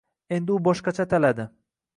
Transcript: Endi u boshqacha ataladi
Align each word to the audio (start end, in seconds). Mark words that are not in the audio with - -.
Endi 0.37 0.55
u 0.55 0.57
boshqacha 0.69 1.05
ataladi 1.05 1.47